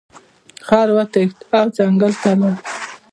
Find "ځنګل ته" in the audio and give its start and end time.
1.77-2.31